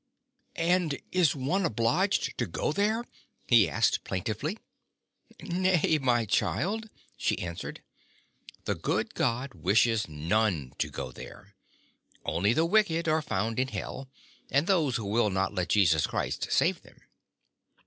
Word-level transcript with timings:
"And 0.55 0.99
is 1.11 1.35
one 1.35 1.63
obliged 1.63 2.35
to 2.39 2.47
go 2.47 2.71
there?" 2.71 3.05
he 3.47 3.69
asked 3.69 4.03
plaintively. 4.03 4.57
"Nay, 5.43 5.99
my 6.01 6.25
child," 6.25 6.89
she 7.17 7.37
answered, 7.37 7.83
"the 8.65 8.73
good 8.73 9.13
God 9.13 9.53
wishes 9.53 10.09
none 10.09 10.73
to 10.79 10.89
go 10.89 11.11
there. 11.11 11.53
Only 12.25 12.51
the 12.51 12.65
wicked 12.65 13.07
are 13.07 13.21
found 13.21 13.59
in 13.59 13.67
hell, 13.67 14.09
and 14.49 14.65
those 14.65 14.95
who 14.95 15.05
will 15.05 15.29
not 15.29 15.53
let 15.53 15.69
Jesus 15.69 16.07
Christ 16.07 16.51
save 16.51 16.81
them." 16.81 17.01